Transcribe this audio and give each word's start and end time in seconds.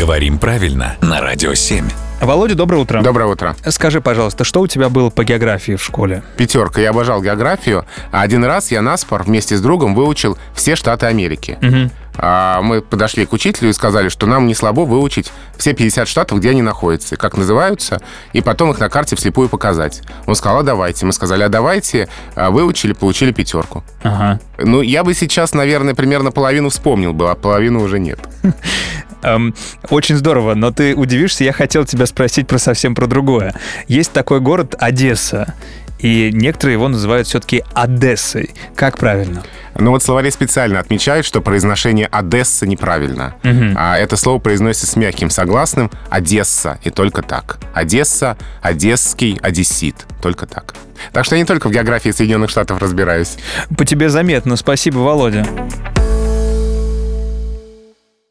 Говорим 0.00 0.38
правильно 0.38 0.96
на 1.02 1.20
Радио 1.20 1.52
7. 1.52 1.86
Володя, 2.22 2.54
доброе 2.54 2.78
утро. 2.78 3.02
Доброе 3.02 3.26
утро. 3.26 3.54
Скажи, 3.68 4.00
пожалуйста, 4.00 4.44
что 4.44 4.62
у 4.62 4.66
тебя 4.66 4.88
было 4.88 5.10
по 5.10 5.24
географии 5.24 5.76
в 5.76 5.82
школе? 5.82 6.22
Пятерка. 6.38 6.80
Я 6.80 6.88
обожал 6.88 7.22
географию. 7.22 7.84
А 8.10 8.22
Один 8.22 8.42
раз 8.42 8.70
я 8.70 8.80
на 8.80 8.96
спор 8.96 9.24
вместе 9.24 9.58
с 9.58 9.60
другом 9.60 9.94
выучил 9.94 10.38
все 10.54 10.74
штаты 10.74 11.04
Америки. 11.04 11.58
А 12.16 12.62
Мы 12.62 12.80
подошли 12.80 13.26
к 13.26 13.32
учителю 13.34 13.68
и 13.68 13.72
сказали, 13.74 14.08
что 14.08 14.26
нам 14.26 14.46
не 14.46 14.54
слабо 14.54 14.80
выучить 14.80 15.32
все 15.58 15.74
50 15.74 16.08
штатов, 16.08 16.38
где 16.38 16.50
они 16.50 16.62
находятся, 16.62 17.16
как 17.16 17.36
называются, 17.36 18.00
и 18.32 18.40
потом 18.40 18.70
их 18.70 18.78
на 18.78 18.88
карте 18.88 19.16
вслепую 19.16 19.50
показать. 19.50 20.02
Он 20.26 20.34
сказал, 20.34 20.60
а 20.60 20.62
давайте. 20.62 21.04
Мы 21.04 21.12
сказали, 21.12 21.42
а 21.42 21.50
давайте. 21.50 22.08
А 22.34 22.50
Выучили, 22.50 22.94
получили 22.94 23.32
пятерку. 23.32 23.84
Ага. 24.02 24.40
Ну, 24.58 24.80
я 24.80 25.04
бы 25.04 25.12
сейчас, 25.12 25.52
наверное, 25.54 25.94
примерно 25.94 26.30
половину 26.30 26.70
вспомнил 26.70 27.12
бы, 27.12 27.30
а 27.30 27.34
половину 27.34 27.82
уже 27.82 27.98
нет. 27.98 28.18
Эм, 29.22 29.54
очень 29.88 30.16
здорово, 30.16 30.54
но 30.54 30.70
ты 30.70 30.94
удивишься, 30.94 31.44
я 31.44 31.52
хотел 31.52 31.84
тебя 31.84 32.06
спросить 32.06 32.46
про 32.46 32.58
совсем 32.58 32.94
про 32.94 33.06
другое. 33.06 33.54
Есть 33.88 34.12
такой 34.12 34.40
город 34.40 34.74
Одесса, 34.78 35.54
и 35.98 36.30
некоторые 36.32 36.74
его 36.74 36.88
называют 36.88 37.26
все-таки 37.26 37.62
Одессой. 37.74 38.50
Как 38.74 38.98
правильно? 38.98 39.42
Ну 39.78 39.90
вот 39.90 40.02
словари 40.02 40.30
специально 40.30 40.80
отмечают, 40.80 41.26
что 41.26 41.40
произношение 41.40 42.06
Одесса 42.06 42.66
неправильно. 42.66 43.34
А 43.76 43.96
это 43.98 44.16
слово 44.16 44.38
произносится 44.38 44.86
с 44.86 44.96
мягким 44.96 45.30
согласным 45.30 45.90
Одесса 46.08 46.78
и 46.82 46.90
только 46.90 47.22
так. 47.22 47.58
Одесса, 47.74 48.36
Одесский, 48.62 49.38
Одессит. 49.42 50.06
Только 50.22 50.46
так. 50.46 50.74
Так 51.12 51.24
что 51.24 51.34
я 51.34 51.40
не 51.40 51.46
только 51.46 51.68
в 51.68 51.72
географии 51.72 52.10
Соединенных 52.10 52.50
Штатов 52.50 52.78
разбираюсь. 52.78 53.36
По 53.76 53.84
тебе 53.84 54.10
заметно. 54.10 54.56
Спасибо, 54.56 54.98
Володя. 54.98 55.46